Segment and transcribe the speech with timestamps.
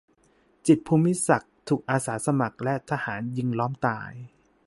[0.67, 4.11] จิตร ภูมิศักดิ์ ถูกอาสาสมัครและทหารล้อมยิงตาย